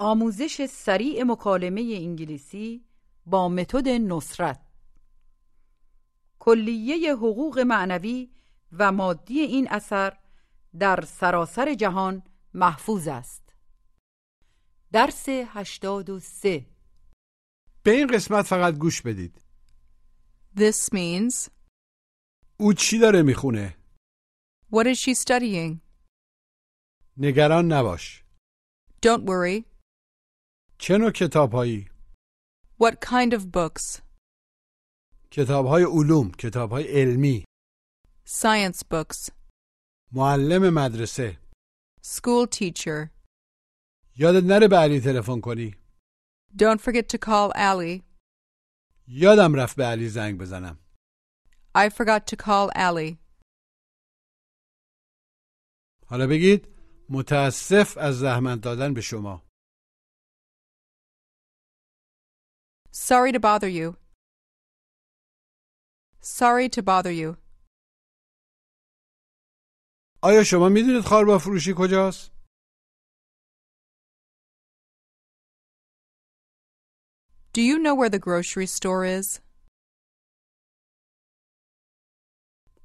[0.00, 2.84] آموزش سریع مکالمه انگلیسی
[3.26, 4.60] با متد نصرت.
[6.38, 8.30] کلیه حقوق معنوی
[8.72, 10.18] و مادی این اثر
[10.78, 12.22] در سراسر جهان
[12.54, 13.54] محفوظ است.
[14.92, 16.66] درس 83
[17.82, 19.40] به این قسمت فقط گوش بدید.
[20.56, 21.50] This means,
[22.56, 23.76] او چی داره می‌خونه؟
[24.72, 25.78] What is she studying?
[27.16, 28.24] نگران نباش.
[29.06, 29.77] Don't worry.
[30.80, 31.88] چه نوع کتابهایی
[32.82, 34.00] What kind of books?
[35.30, 37.44] کتابهای علوم کتابهای علمی
[38.28, 39.30] Science books.
[40.12, 41.38] معلم مدرسه
[42.04, 43.08] School teacher.
[44.16, 45.74] یادت نره به علی تلفن کنی
[46.56, 48.02] Don't forget to call Allie.
[49.06, 50.78] یادم رفت به علی زنگ بزنم
[51.78, 53.16] I forgot to call Allie.
[56.06, 56.68] حالا بگید
[57.08, 59.47] متاسف از زحمت دادن به شما
[62.97, 63.97] Sorry to bother you.
[66.21, 67.37] Sorry to bother you.
[70.23, 72.31] آیا شما میدونید خاربا فروشی کجاست؟
[77.53, 79.39] Do you know where the grocery store is?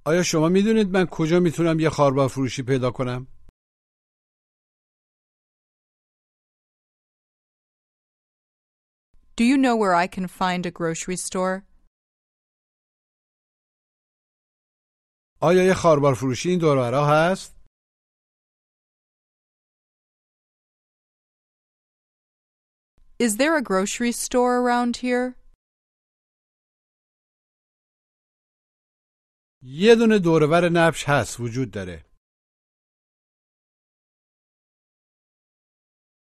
[0.05, 3.27] آیا شما میدونید من کجا میتونم یه خاربا فروشی پیدا کنم؟
[9.36, 11.64] Do you know where I can find a grocery store?
[15.41, 17.58] آیا یه خاربار فروشی این دور و برا هست؟
[23.20, 25.34] Is there a grocery store around here?
[29.62, 32.05] یه دونه دورور نبش هست وجود داره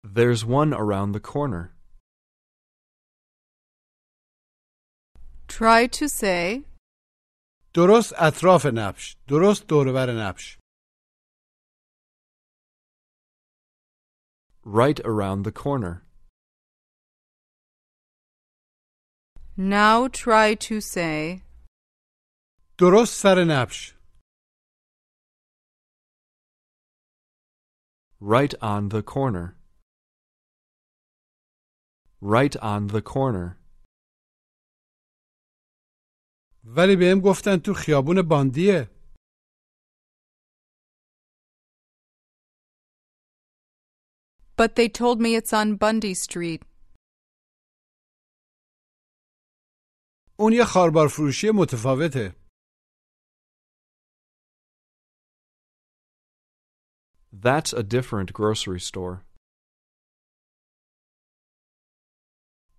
[0.03, 1.75] There's one around the corner.
[5.53, 6.65] Try to say,
[7.73, 10.57] درست اطراف نبش درست دورور نبش
[14.65, 16.03] Right around the corner.
[19.57, 21.43] now try to say,
[22.77, 23.95] درست سر نبش
[28.21, 29.55] Right on the corner.
[32.19, 33.57] Right on the corner.
[36.64, 38.90] ولی بهم گفتن تو خیابون باندیه
[44.56, 46.62] but they told me it's on Bundy Street.
[50.38, 52.34] اون یه خاربار فروشی متفاوته
[57.32, 59.24] That's a different grocery store.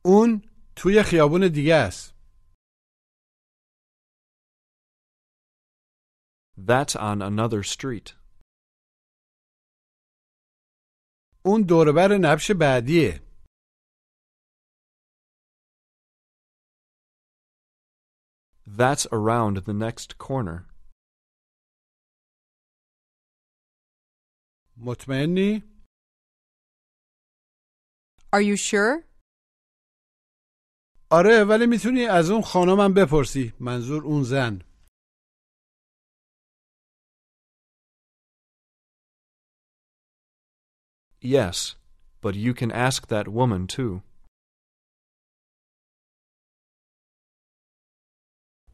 [0.06, 0.42] اون
[0.76, 2.15] توی خیابون دیگه است
[6.57, 8.15] That's on another street.
[11.45, 13.31] اون دوربر نبش بعدیه
[18.67, 20.67] That's around the next corner.
[24.77, 25.63] مطمئنی؟
[28.33, 29.05] Are you sure?
[31.13, 34.59] آره ولی میتونی از اون خانمم بپرسی منظور اون زن
[41.26, 41.76] Yes,
[42.22, 44.04] but you can ask that woman too.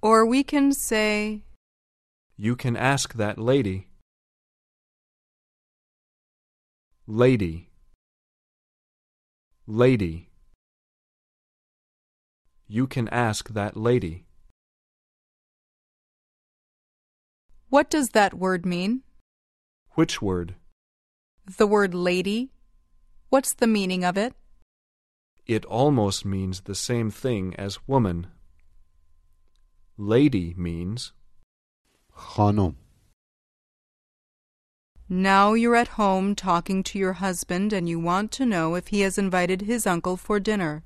[0.01, 1.43] Or we can say,
[2.35, 3.87] You can ask that lady.
[7.07, 7.69] Lady.
[9.65, 10.29] Lady.
[12.67, 14.25] You can ask that lady.
[17.69, 19.03] What does that word mean?
[19.91, 20.55] Which word?
[21.58, 22.50] The word lady?
[23.28, 24.34] What's the meaning of it?
[25.46, 28.26] It almost means the same thing as woman.
[29.96, 31.12] Lady means
[32.16, 32.74] خانم
[35.08, 39.00] Now you're at home talking to your husband and you want to know if he
[39.02, 40.82] has invited his uncle for dinner.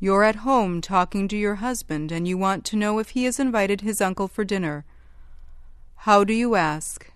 [0.00, 3.38] You're at home talking to your husband and you want to know if he has
[3.38, 4.84] invited his uncle for dinner.
[6.04, 7.09] How do you ask?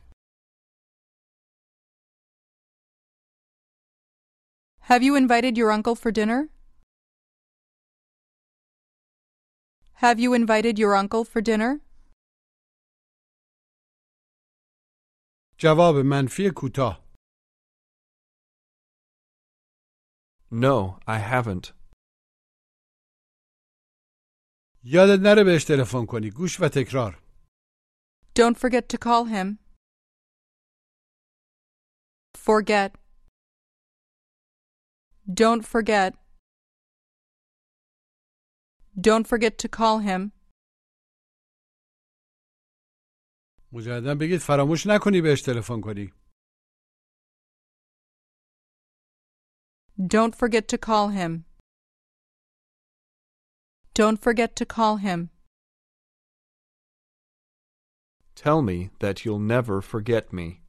[4.90, 6.40] Have you invited your uncle for dinner?
[10.04, 11.80] Have you invited your uncle for dinner?
[15.58, 17.04] جواب منفی کوتاه
[20.52, 21.72] No, I haven't.
[24.84, 27.22] یادت نره بهش تلفن کنی گوش و تکرار
[28.38, 29.58] Don't forget to call him.
[32.36, 32.90] Forget.
[35.42, 36.14] Don't forget.
[39.00, 40.32] Don't forget to call him.
[43.72, 46.12] مجددا بگید فراموش نکنی بهش تلفن کنی
[49.98, 51.44] Don't forget to call him.
[53.94, 55.28] Don't forget to call him.
[58.34, 60.62] Tell me that you'll never forget me.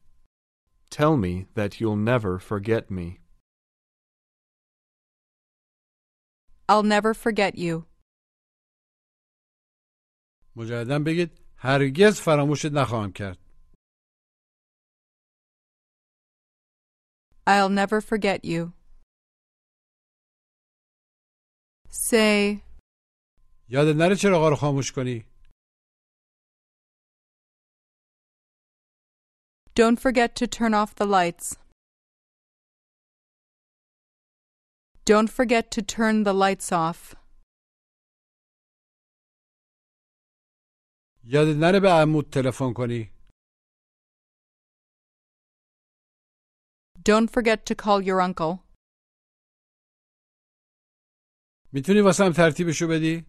[0.90, 3.20] Tell me that you'll never forget me.
[6.68, 7.86] I'll never forget you.
[10.56, 13.38] مجددا بگید هرگز فراموشت نخواهم کرد
[17.46, 18.72] I'll never forget you.
[21.88, 22.62] Say,
[23.68, 25.24] یادت نره چراغا رو خاموش کنی
[29.80, 31.56] don't forget to turn off the lights.
[35.06, 37.14] Don't forget to turn the lights off.
[41.24, 43.12] یادت نره به عمود تلفن کنی
[47.10, 48.58] Don't forget to call your uncle.
[51.72, 53.26] میتونی واسم ترتیبشو بدی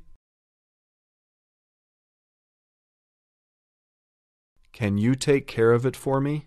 [4.74, 6.47] Can you take care of it for me?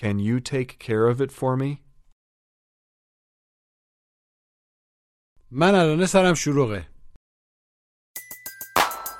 [0.00, 1.82] Can you take care of it for me?
[5.50, 6.86] من الان سرم شلوغه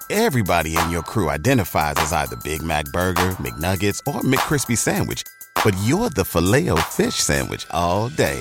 [0.09, 5.25] Everybody in your crew identifies as either Big Mac Burger, McNuggets, or McCrispy Sandwich.
[5.65, 8.41] But you're the filet fish Sandwich all day.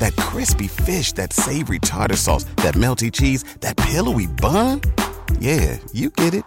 [0.00, 4.82] That crispy fish, that savory tartar sauce, that melty cheese, that pillowy bun.
[5.40, 6.44] Yeah, you get it.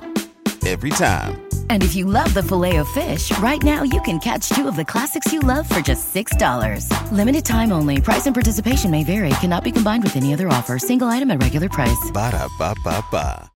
[0.68, 1.42] Every time.
[1.70, 4.76] And if you love the filet of fish, right now you can catch two of
[4.76, 7.12] the classics you love for just $6.
[7.12, 8.00] Limited time only.
[8.02, 9.30] Price and participation may vary.
[9.42, 10.78] Cannot be combined with any other offer.
[10.78, 12.12] Single item at regular price.
[12.14, 13.50] Ba-da-ba-ba-ba.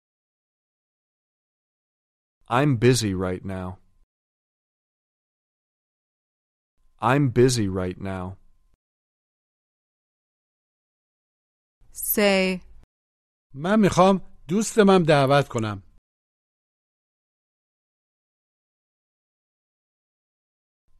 [2.48, 3.80] I'm busy right now.
[7.02, 8.38] I'm busy right now.
[11.92, 12.62] Say,
[13.54, 15.84] من میخوام دوستمم دعوت کنم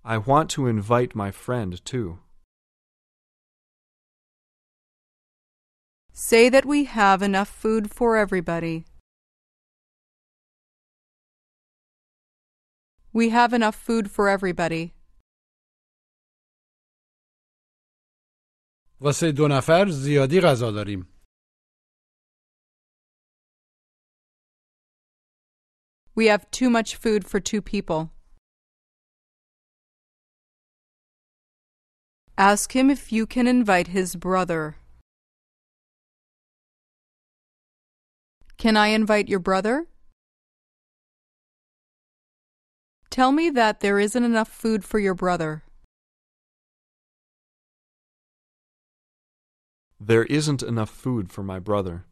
[0.04, 2.20] I want to invite my friend too.
[6.18, 8.86] say that we have enough food for everybody.
[13.12, 14.94] We have enough food for everybody.
[19.02, 21.08] واسه دو نفر زیادی غذا داریم
[26.16, 28.10] We have too much food for two people.
[32.40, 34.76] Ask him if you can invite his brother.
[38.58, 39.88] Can I invite your brother?
[43.10, 45.64] Tell me that there isn't enough food for your brother.
[50.00, 52.06] There isn't enough food for my brother.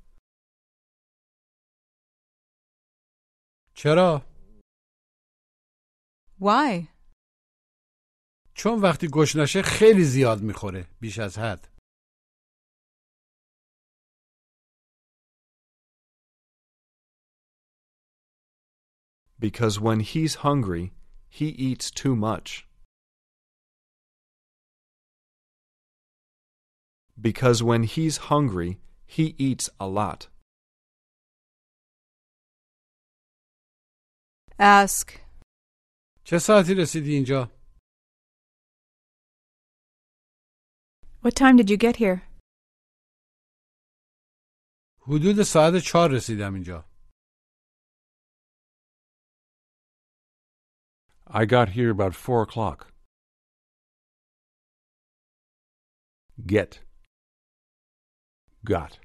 [3.75, 4.24] چرا؟
[6.38, 6.89] Why?
[8.59, 11.69] چون وقتی گشنشه خیلی زیاد می‌خوره بیش از حد
[19.41, 20.93] Because when he's hungry,
[21.38, 22.67] he eats too much.
[27.29, 30.29] Because when he's hungry, he eats a lot.
[34.59, 35.21] Ask.
[36.25, 37.58] چه ساعتی رسیدی اینجا؟
[41.22, 42.22] What time did you get here?
[45.08, 46.86] حدود ساعت چهار رسیدم اینجا
[51.27, 52.94] I got here about four o'clock.
[56.46, 56.82] Get.
[58.65, 59.00] Got.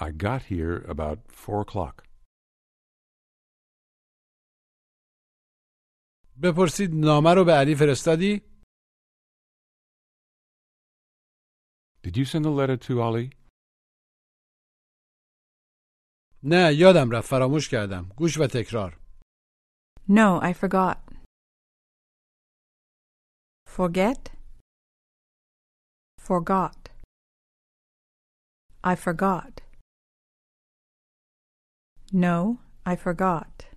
[0.00, 2.04] I got here about four o'clock.
[6.42, 8.42] بپرسید نامه رو به علی فرستادی؟
[12.02, 13.30] Did you send a letter to Ali?
[16.42, 18.98] نه یادم رفت فراموش کردم گوش و تکرار
[20.08, 20.98] No, I forgot.
[23.66, 24.20] Forget?
[26.28, 26.78] Forgot.
[28.84, 29.52] I forgot.
[32.12, 33.76] No, I forgot.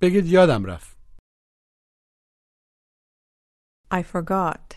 [0.00, 0.96] بگید یادم رفت
[3.90, 4.76] I forgot.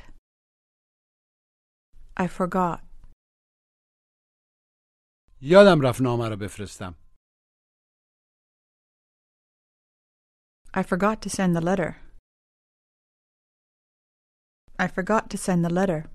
[2.19, 2.79] I forgot.
[5.41, 6.95] یادم رفت نامه رو بفرستم
[10.73, 11.95] I forgot to send the letter.
[14.79, 16.09] I forgot to send the letter.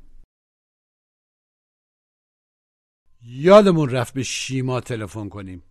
[3.25, 5.62] یادمون رفت به شیما تلفن کنیم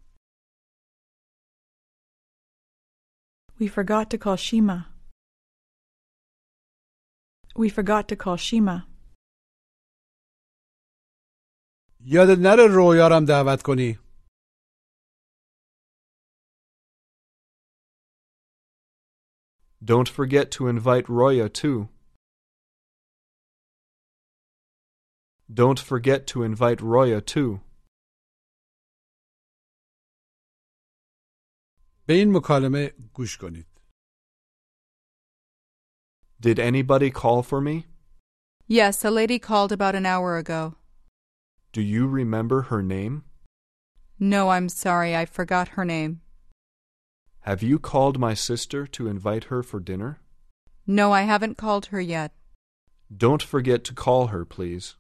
[3.60, 4.95] We forgot to call Shima.
[7.56, 8.88] We forgot to call Shima.
[12.04, 14.00] یادت نره رویارم دعوت کنی
[19.84, 21.90] Don't forget to invite Roya too.
[25.54, 27.60] Don't forget to invite Roya too.
[32.08, 33.75] به این مکالمه گوش کنید
[36.47, 37.87] Did anybody call for me?
[38.69, 40.77] Yes, a lady called about an hour ago.
[41.73, 43.25] Do you remember her name?
[44.21, 46.21] No, I'm sorry, I forgot her name.
[47.41, 50.21] Have you called my sister to invite her for dinner?
[50.87, 52.31] No, I haven't called her yet.
[53.11, 54.95] Don't forget to call her, please.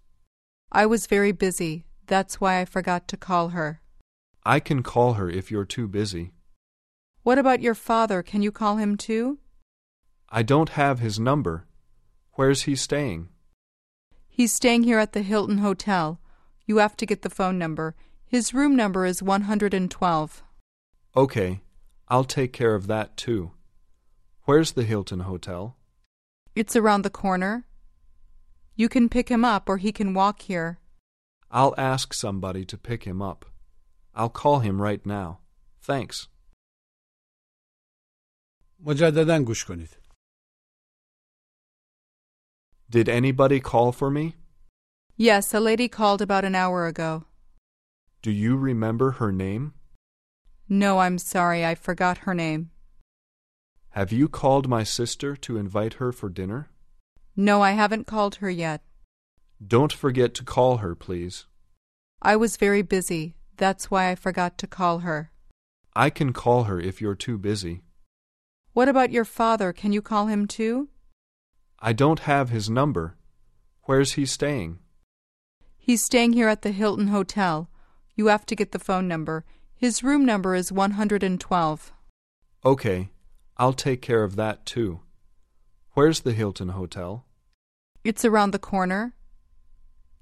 [0.73, 1.85] I was very busy.
[2.09, 3.81] That's why I forgot to call her.
[4.45, 6.33] I can call her if you're too busy.
[7.23, 8.25] What about your father?
[8.25, 9.38] Can you call him too?
[10.36, 11.66] I don't have his number.
[12.34, 13.30] Where's he staying?
[14.28, 16.20] He's staying here at the Hilton Hotel.
[16.66, 17.96] You have to get the phone number.
[18.25, 20.44] His room number is 112.
[21.16, 21.62] Okay,
[22.08, 23.51] I'll take care of that too.
[24.46, 25.75] Where's the Hilton Hotel?
[26.56, 27.66] It's around the corner.
[28.75, 30.80] You can pick him up or he can walk here.
[31.51, 33.46] I'll ask somebody to pick him up.
[34.16, 35.40] I'll call him right now.
[35.82, 36.28] Thanks.
[38.86, 39.90] مجددا گوش کنید
[42.88, 44.37] Did anybody call for me?
[45.16, 47.25] Yes, a lady called about an hour ago.
[48.23, 49.75] Do you remember her name?
[50.69, 52.71] No, I'm sorry, I forgot her name.
[53.90, 56.69] Have you called my sister to invite her for dinner?
[57.35, 58.83] No, I haven't called her yet.
[59.64, 61.47] Don't forget to call her, please.
[62.23, 63.35] I was very busy.
[63.57, 65.33] That's why I forgot to call her.
[65.95, 67.83] I can call her if you're too busy.
[68.75, 69.73] What about your father?
[69.73, 70.88] Can you call him too?
[71.87, 73.14] I don't have his number.
[73.85, 74.81] Where's he staying?
[75.78, 77.71] He's staying here at the Hilton Hotel.
[78.16, 79.45] You have to get the phone number.
[79.76, 81.93] His room number is 112.
[82.64, 83.11] Okay,
[83.57, 84.99] I'll take care of that too.
[85.93, 87.25] Where's the Hilton Hotel?
[88.02, 89.14] It's around the corner.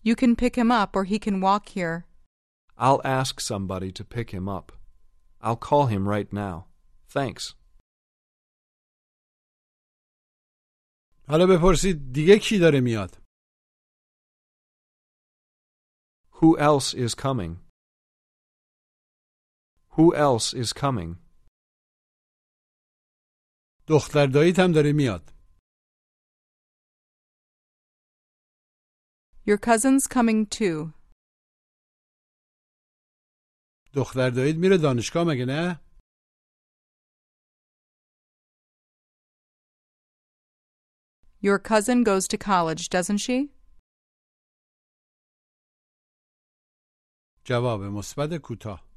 [0.03, 2.05] You can pick him up or he can walk here.
[2.77, 4.71] I'll ask somebody to pick him up.
[5.41, 6.67] I'll call him right now.
[7.09, 7.55] Thanks.
[11.29, 13.11] حالا بپرسید دیگه کی داره میاد
[16.39, 17.53] Who else is coming?
[19.97, 21.17] Who else is coming?
[23.89, 25.31] دختر داییت هم داره میاد
[29.47, 30.93] Your cousin's coming too.
[33.95, 35.81] دختر داییت میره دانشگاه مگه نه
[41.44, 43.50] Your cousin goes to college, doesn't she?
[47.46, 48.90] جواب مثبت کوتاه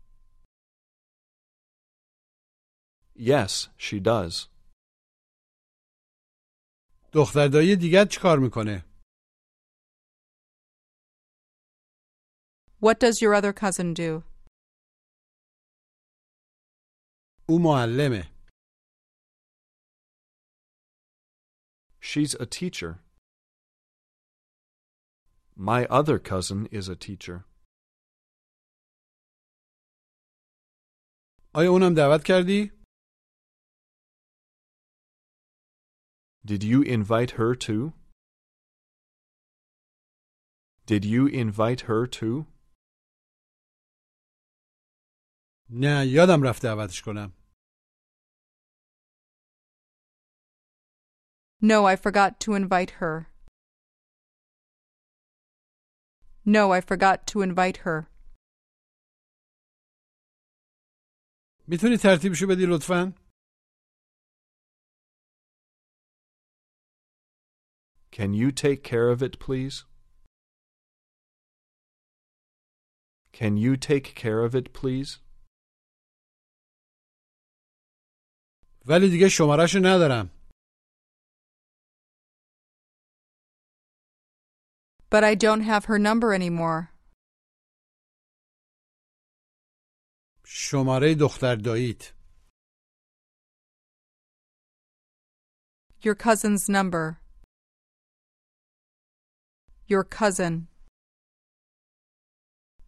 [3.17, 4.49] Yes, she does.
[7.15, 8.85] دختر دایی دیگه چی کار میکنه
[12.81, 14.23] What does your other cousin do?
[17.49, 18.33] او معلمه
[22.07, 23.01] She's a teacher.
[25.57, 27.45] My other cousin is a teacher.
[31.55, 32.71] آیا اونم دعوت کردی
[36.45, 37.93] Did you invite her too?
[40.87, 42.47] Did you invite her too?
[45.71, 47.33] نه یادم رفت دعوتش کنم
[51.61, 53.29] No, I forgot to invite her.
[56.45, 58.09] No, I forgot to invite her.
[61.69, 63.13] میتونی ترتیبشو بدی لطفا
[68.13, 69.85] Can you take care of it, please?
[73.33, 75.19] Can you take care of it, please?
[78.87, 80.31] ولی دیگه شمارهشو ندارم
[85.11, 86.89] But I don't have her number anymore.
[90.45, 92.13] شماره دختر داییت
[96.05, 97.21] Your cousin's number.
[99.87, 100.67] Your cousin.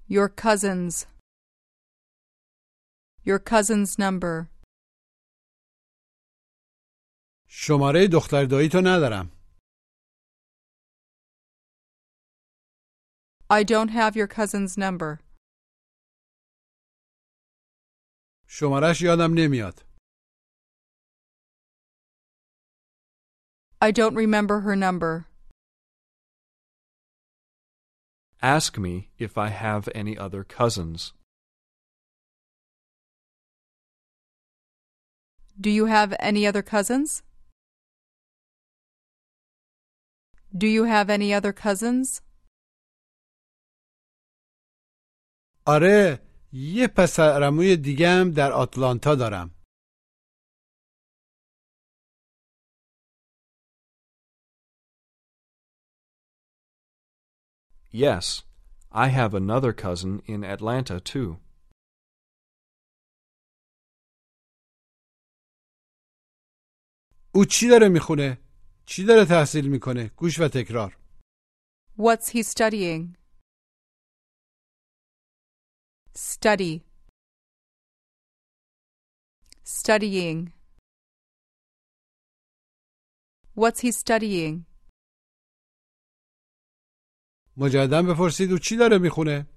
[0.09, 1.07] Your cousin's.
[3.25, 4.49] Your cousin's number.
[7.49, 9.31] شماره دختر داییتو ندارم
[13.51, 15.21] I don't have your cousin's number.
[18.49, 19.85] شمارهش یادم نمیاد
[23.81, 25.27] I don't remember her number.
[28.41, 31.13] Ask me if I have any other cousins.
[35.61, 37.23] Do you have any other cousins?
[40.57, 42.23] Do you have any other cousins?
[45.76, 46.20] آره
[46.54, 49.52] یه پسرموی دیگه هم در آتلانتا دارم
[57.92, 58.44] Yes,
[58.92, 61.38] I have another cousin in Atlanta, too.
[67.36, 68.38] او چی داره می‌خونه؟
[68.86, 70.98] چی داره تحصیل می‌کنه؟ گوش و تکرار
[71.98, 73.19] What's he studying?
[76.20, 76.84] Study.
[79.64, 80.52] Studying.
[83.56, 84.66] What's he studying?
[87.58, 89.48] مجددا بپرسید او چی داره می‌خونه؟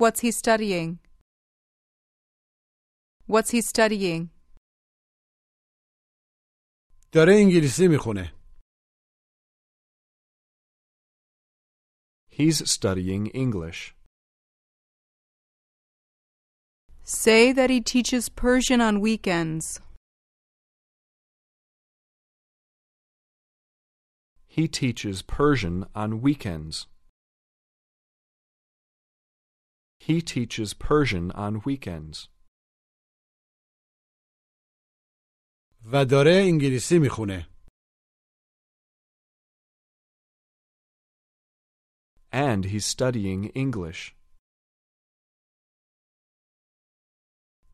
[0.00, 0.98] What's he studying?
[3.28, 4.30] What's he studying?
[7.12, 8.35] داره انگلیسی می‌خونه
[12.35, 13.93] He's studying English.
[17.03, 19.81] Say that he teaches Persian on weekends.
[24.47, 26.87] He teaches Persian on weekends.
[29.99, 32.27] He teaches Persian on weekends.
[35.91, 37.47] و داره انگلیسی میخونه
[42.35, 44.15] And he's studying English.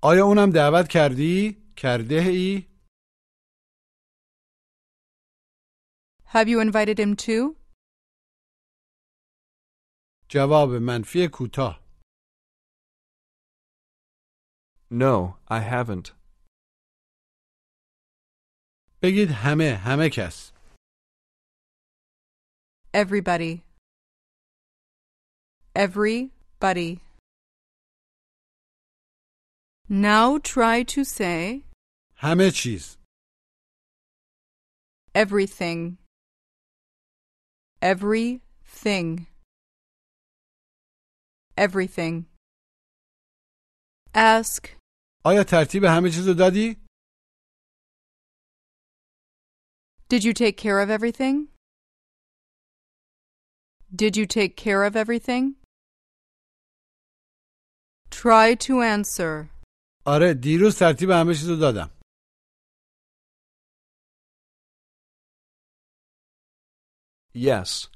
[0.04, 2.68] آیا اونم دعوت کردی؟ کرده ای؟
[6.34, 7.56] Have you invited him too?
[10.30, 11.88] جواب منفی کوتاه
[14.92, 16.12] No, I haven't.
[19.02, 20.52] بگید همه همه کس
[22.94, 23.62] Everybody.
[25.76, 27.02] Everybody.
[29.90, 31.64] Now try to say
[32.16, 32.98] همه چیز
[35.16, 35.98] everything.
[37.82, 39.28] Everything.
[41.58, 42.26] Everything.
[44.14, 44.78] Ask,
[45.26, 46.78] آیا ترتیب همه چیز رو دادی؟
[50.10, 51.50] Did you take care of everything?
[53.96, 55.56] Did you take care of everything?
[58.12, 59.50] Try to answer.
[60.06, 61.90] آره دیروز ترتیب همه چیز رو دادم
[67.34, 67.88] Yes,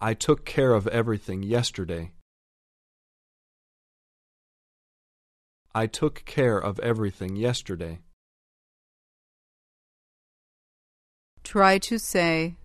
[0.00, 2.12] I took care of everything yesterday.
[5.74, 8.00] I took care of everything yesterday.
[11.44, 12.56] Try to say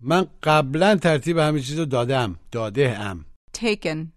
[0.00, 4.12] من قبلا ترتیب همه چیز رو دادم داده ام taken.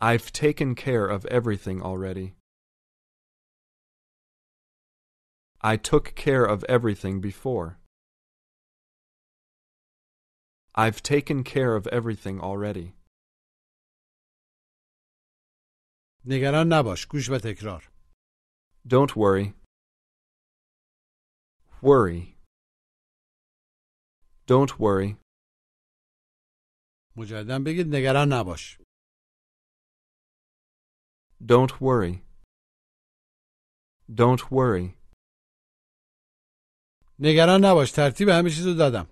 [0.00, 2.34] I've taken care of everything already.
[5.60, 7.78] I took care of everything before.
[10.74, 12.94] I've taken care of everything already.
[16.26, 17.90] نگران نباش گوش و تکرار
[18.86, 19.54] Don't worry.
[21.82, 22.36] Worry.
[24.46, 25.16] Don't worry.
[27.16, 28.78] مجددا بگید نگران نباش
[31.44, 32.22] Don't worry.
[34.08, 34.94] Don't worry.
[37.18, 39.06] نگران نباش ترتیب همه چیز رو دادم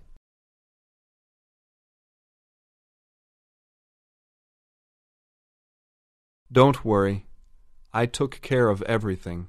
[6.53, 7.25] Don't worry.
[7.95, 9.49] I took care of everything.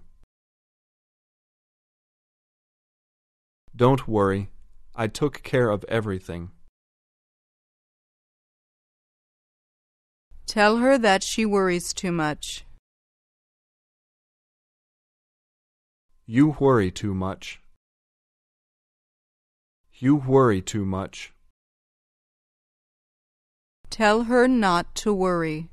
[3.76, 4.52] Don't worry.
[4.96, 6.52] I took care of everything.
[10.46, 12.64] Tell her that she worries too much.
[16.31, 17.59] You worry too much.
[19.95, 21.33] You worry too much.
[23.89, 25.71] Tell her not to worry.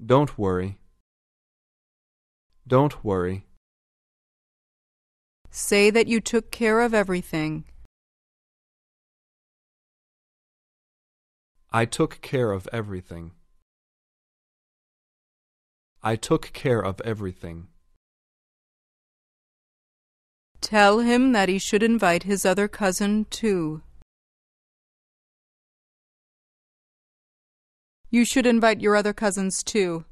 [0.00, 0.78] Don't worry.
[2.64, 3.44] Don't worry.
[5.50, 7.64] Say that you took care of everything.
[11.72, 13.32] I took care of everything.
[16.04, 17.66] I took care of everything.
[20.61, 23.83] Tell him that he should invite his other cousin too.
[28.09, 30.05] You should invite your other cousins too.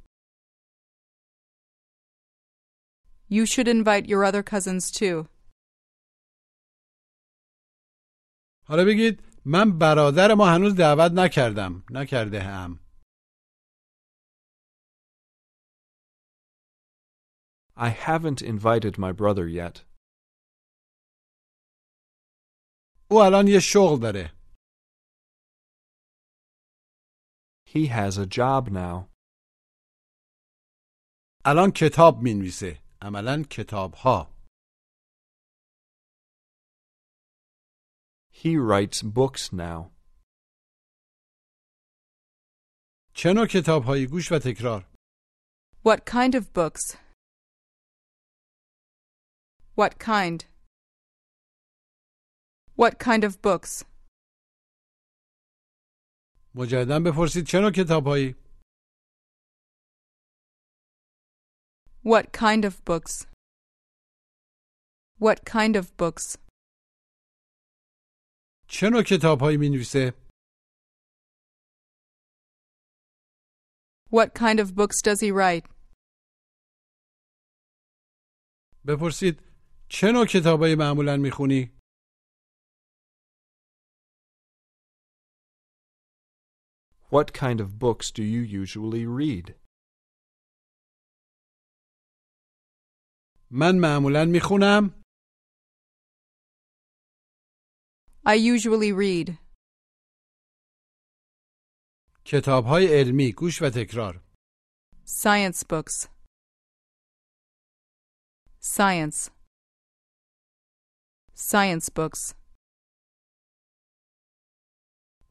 [3.28, 5.28] You should invite your other cousins too.
[8.68, 12.80] حالا بگید من برادر ما هنوز دعوت نکردم نکرده هم
[17.76, 19.84] I haven't invited my brother yet.
[23.12, 24.34] او الان یه شغل داره
[27.76, 29.10] He has a job now.
[31.46, 34.34] الان کتاب مینویسه عملا کتاب ها
[38.32, 39.92] He writes books now.
[43.16, 44.94] چه نوع کتاب هایی گوش و تکرار
[45.84, 46.98] What kind of books?
[49.76, 50.46] What kind?
[52.79, 53.85] What kind of books?
[56.55, 58.35] مجددا بپرسید چه نوع کتاب هایی
[62.05, 63.27] What kind of books?
[65.21, 66.39] What kind of books?
[68.69, 70.13] چه نوع کتاب هایی می نویسه
[74.11, 75.69] What kind of books does he write?
[78.87, 79.43] بپرسید
[79.89, 81.31] چه نوع کتاب هایی معمولا می
[87.10, 89.56] What kind of books do you usually read?
[93.52, 95.04] من معمولا می خونم
[98.26, 99.38] I usually read
[102.26, 104.24] کتاب های علمی گوش و تکرار
[105.06, 106.08] science books.
[108.60, 109.30] Science.
[111.36, 112.34] Science books.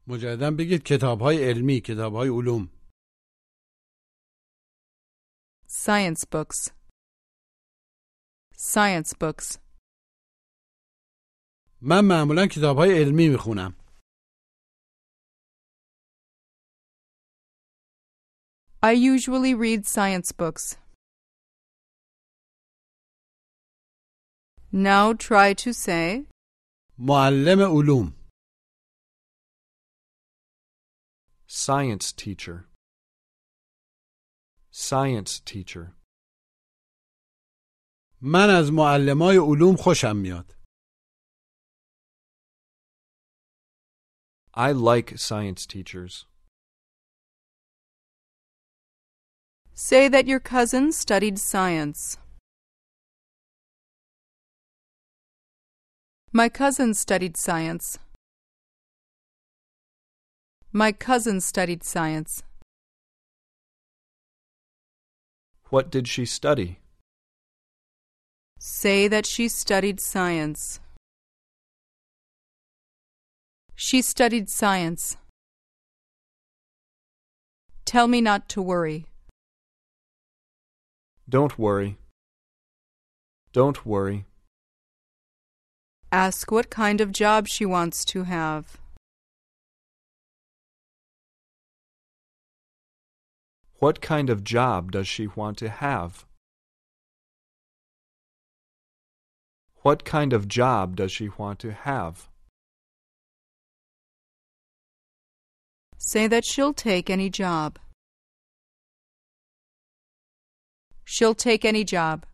[0.08, 2.70] مجددا بگید کتاب های علمی کتاب های علوم
[5.70, 6.72] Science books.
[8.56, 9.58] Science books.
[11.82, 13.74] من معمولا کتاب های علمی می خونم
[18.84, 20.78] I usually read science books.
[24.72, 26.28] Now try to say
[26.98, 28.17] معلم علوم
[31.47, 32.69] Science teacher.
[34.71, 35.95] Science teacher.
[38.21, 40.57] من از معلمای علوم خوشم میاد
[44.55, 46.27] I like science teachers.
[49.75, 52.19] Say that your cousin studied science.
[56.33, 57.99] My cousin studied science.
[60.78, 62.44] My cousin studied science.
[65.72, 66.78] What did she study?
[68.60, 70.80] Say that she studied science.
[73.74, 75.18] She studied science.
[77.86, 79.08] Tell me not to worry.
[81.28, 81.98] Don't worry.
[83.52, 84.26] Don't worry.
[86.12, 88.78] Ask what kind of job she wants to have.
[93.80, 96.26] What kind of job does she want to have?
[99.84, 102.28] What kind of job does she want to have?
[106.00, 107.78] Say that she'll take any job.
[111.06, 112.26] She'll take any job.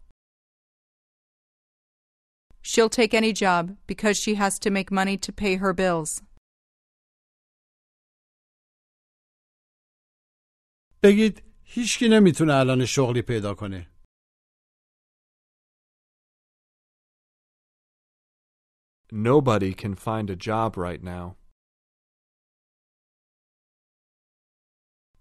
[2.61, 6.21] She'll take any job because she has to make money to pay her bills.
[11.03, 13.89] بگید هیچکی نمی‌تونه الان شغلی پیدا کنه.
[19.11, 21.35] Nobody can find a job right now.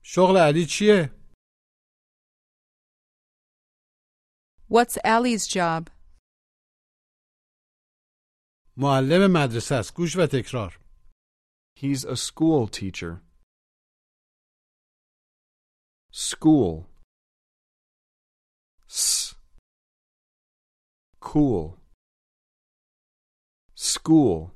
[0.02, 1.10] شغل علی چیه؟
[4.70, 5.90] What's Allie's job?
[8.76, 9.94] معلم مدرسه است.
[9.94, 10.80] گوش و تکرار.
[11.78, 13.31] He's a school teacher.
[16.12, 16.88] School.
[18.89, 19.36] S.
[21.19, 21.77] Cool.
[23.75, 24.51] School.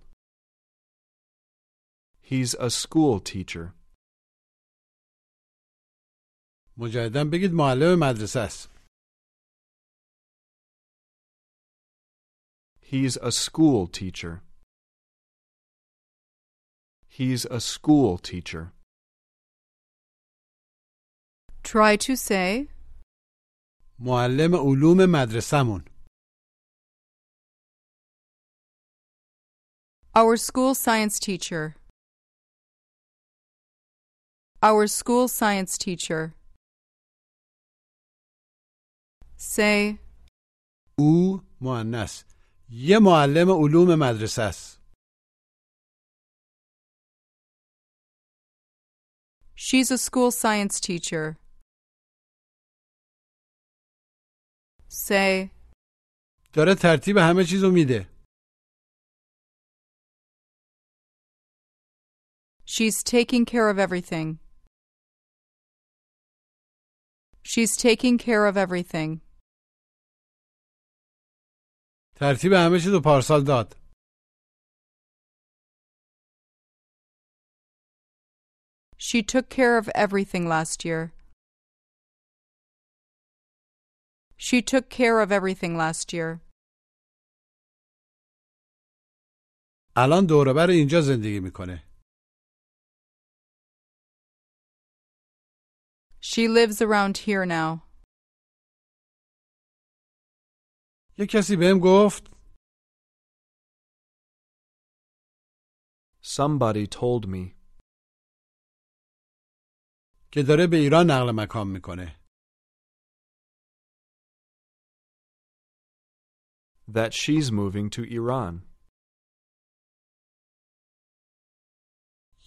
[2.22, 3.74] He's a school teacher.
[6.78, 8.70] مجددا بگید معلم مدرسه است.
[12.82, 14.42] He's a school teacher.
[17.08, 18.74] He's a school teacher.
[21.66, 22.68] Try to say,
[24.00, 25.86] معلم علوم مدرسهمون.
[30.14, 31.76] Our school science teacher.
[34.62, 36.36] Our school science teacher.
[39.38, 40.00] Say,
[41.00, 42.24] او مؤنث.
[42.70, 44.82] یه معلم علوم مدرسه است.
[49.56, 51.38] she's a school science teacher.
[54.90, 55.50] Say,
[56.54, 58.12] داره ترتیب همه چیزو میده.
[62.76, 64.40] she's taking care of everything.
[67.44, 69.22] She's taking care of everything.
[72.16, 73.76] ترتیب همه چیزو پارسال داد.
[78.98, 81.12] She took care of everything last year.
[84.38, 86.42] She took care of everything last year.
[89.96, 91.84] الان دوربر اینجا زندگی میکنه.
[96.22, 97.92] She lives around here now.
[101.18, 102.32] یه کسی بهم گفت
[106.24, 107.56] Somebody told me
[110.32, 112.20] که داره به ایران نقل مکان میکنه.
[116.88, 118.72] that she's moving to Iran.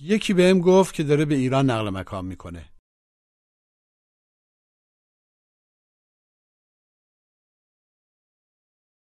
[0.01, 2.71] یکی بهم گفت که داره به ایران نقل مکان میکنه.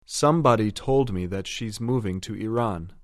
[0.05, 3.01] Somebody told me that she's moving to Iran.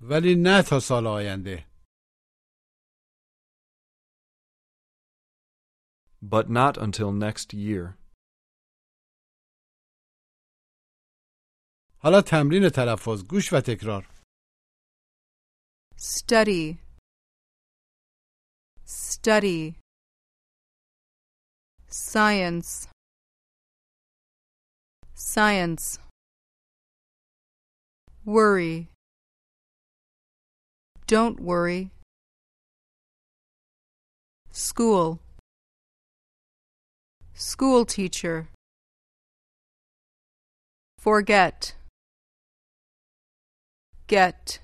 [0.00, 1.66] ولی نه تا سال آینده.
[6.22, 7.96] But not until next year.
[12.04, 14.08] حالا تمرین تلفظ گوش و تکرار.
[15.96, 16.78] Study.
[18.84, 19.76] Study.
[21.88, 22.88] Science.
[25.14, 25.98] Science.
[28.24, 28.88] Worry.
[31.06, 31.90] Don't worry.
[34.50, 35.20] School.
[37.36, 38.48] School teacher.
[40.98, 41.74] Forget.
[44.06, 44.60] Get.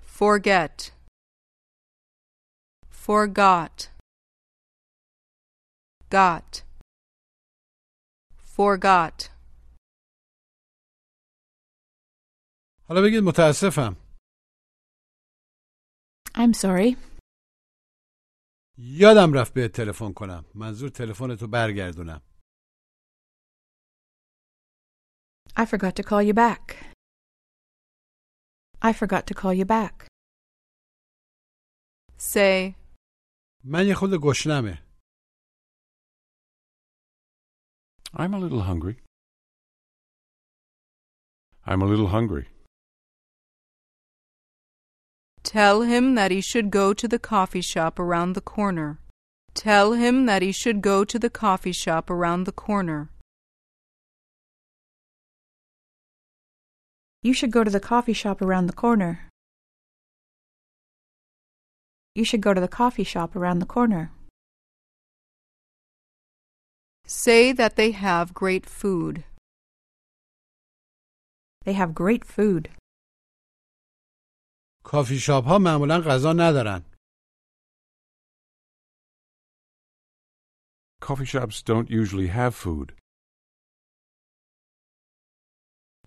[0.00, 0.90] Forget.
[2.90, 3.88] Forgot.
[6.10, 6.62] Got.
[8.56, 9.30] Forgot.
[12.88, 13.96] حالا بگید متاسفم.
[16.36, 16.96] I'm sorry.
[18.78, 20.44] یادم رفت بهت تلفن کنم.
[20.54, 22.22] منظور تلفن تو برگردونم.
[25.56, 26.94] I forgot to call you back.
[28.82, 30.06] I forgot to call you back.
[32.18, 32.74] Say,
[33.64, 34.84] من یه خود گشنمه.
[38.12, 38.96] I'm a little hungry.
[41.66, 42.46] I'm a little hungry.
[45.49, 48.99] tell him that he should go to the coffee shop around the corner.
[49.55, 53.09] Tell him that he should go to the coffee shop around the corner.
[57.23, 59.21] You should go to the coffee shop around the corner.
[62.13, 64.11] You should go to the coffee shop around the corner.
[67.07, 69.23] Say that they have great food.
[71.65, 72.69] They have great food.
[74.88, 76.82] کافی شاپ ها معمولا غذا ندارن
[81.00, 82.94] Coffee shops don't usually have food.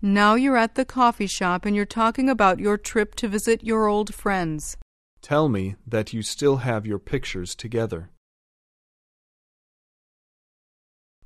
[0.02, 3.86] Now you're at the coffee shop and you're talking about your trip to visit your
[3.86, 4.76] old friends.
[5.22, 8.10] Tell me that you still have your pictures together.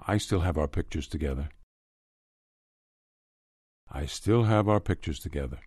[0.07, 1.49] I still have our pictures together.
[3.91, 5.61] I still have our pictures together.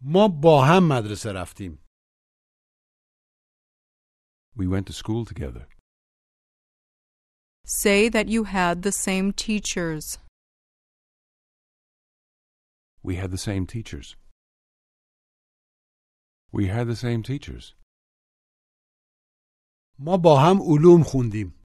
[0.00, 1.78] ما با هم مدرسه رفتیم
[4.56, 5.66] We went to school together.
[7.66, 10.18] Say that you had the same teachers.
[13.02, 14.16] We had the same teachers.
[16.52, 17.74] We had the same teachers.
[19.98, 21.64] ما با هم علوم خوندیم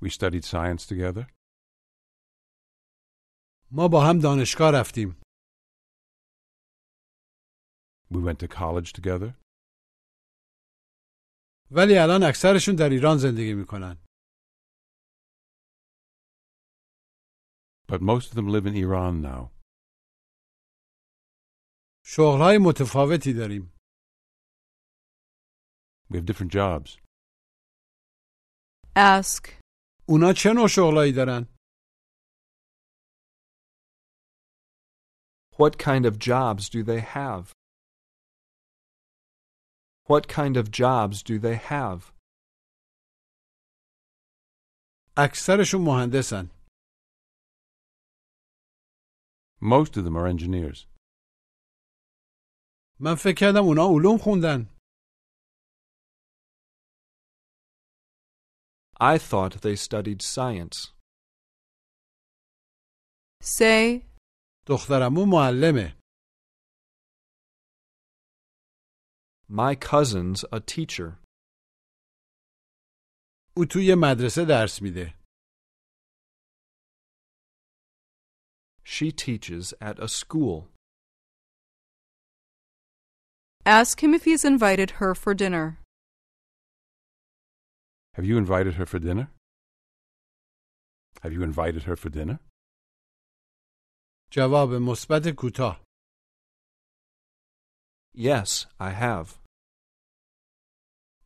[0.00, 1.26] We studied science together.
[3.75, 5.21] ما با هم دانشگاه رفتیم
[8.11, 9.33] We went to college together.
[11.71, 13.97] ولی الان اکثرشون در ایران زندگی می‌کنن
[17.91, 19.51] But most of them live in Iran now.
[22.05, 23.73] شغلهای متفاوتی داریم
[26.11, 26.97] We have different jobs.
[28.95, 29.61] Ask,
[30.07, 31.52] اونا چه نوع شغلایی دارن
[35.56, 37.52] What kind of jobs do they have?
[40.04, 42.12] What kind of jobs do they have?
[45.16, 46.50] اکثرشون مهندسن
[49.60, 50.86] Most of them are engineers.
[53.00, 54.78] من فکر کردم اونا علوم خوندن
[59.00, 60.92] I thought they studied science.
[63.40, 64.04] say,
[64.66, 65.98] دخترمو معلمه
[69.50, 71.18] My cousin's a teacher.
[73.56, 75.14] او توی مدرسه درس میده
[78.84, 80.68] She teaches at a school.
[83.66, 85.66] ask him if he's invited her for dinner.
[88.16, 89.26] Have you invited her for dinner?
[91.22, 92.38] Have you invited her for dinner?
[94.32, 95.84] جواب مثبت کوتاه
[98.14, 99.28] Yes, I have.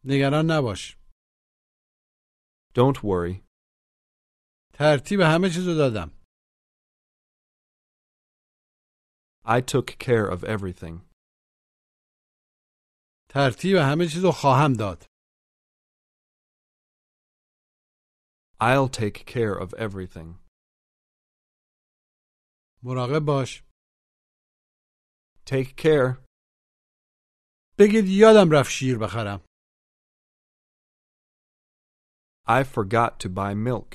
[0.05, 0.97] نگران نباش
[2.75, 3.45] Don't worry.
[4.73, 6.11] ترتیب همه چیزو دادم
[9.45, 11.01] I took care of everything.
[13.29, 15.07] ترتیب همه چیزو خواهم داد
[18.61, 20.39] I'll take care of everything.
[22.83, 23.63] مراقب باش
[25.47, 26.25] Take care.
[27.79, 29.41] بگید یادم رفت شیر بخرم
[32.49, 33.91] I forgot to buy milk.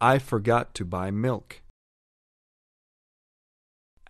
[0.00, 1.62] I forgot to buy milk.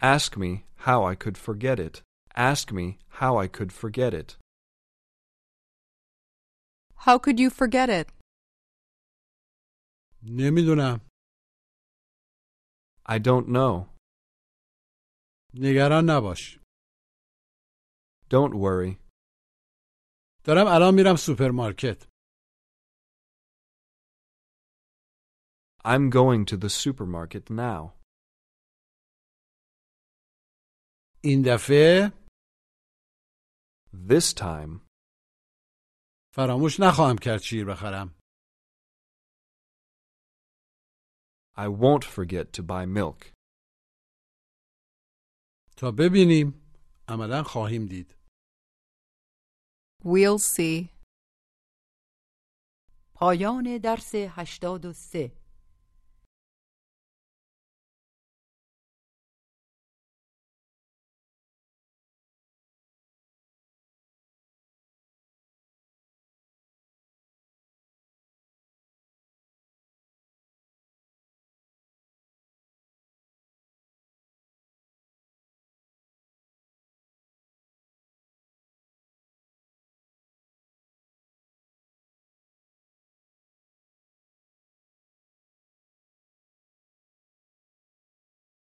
[0.01, 2.03] Ask me how I could forget it.
[2.35, 2.87] Ask me
[3.20, 4.37] how I could forget it.
[7.07, 8.09] How could you forget it?
[10.23, 11.01] نمیدونم
[13.09, 13.96] I don't know.
[15.55, 16.59] نگران نباش
[18.31, 18.96] Don't worry.
[20.44, 22.11] دارم الان میرم سوپرمارکت
[25.85, 28.01] I'm going to the supermarket now.
[31.25, 32.12] این دفعه
[33.92, 34.81] This time,
[36.35, 38.15] فراموش نخواهم کرد شیر بخرم
[41.56, 43.33] I won't forget to buy milk.
[45.77, 46.54] تا ببینیم
[47.08, 48.17] عملا خواهیم دید
[50.04, 50.88] We'll see.
[53.15, 55.33] پایان درس 83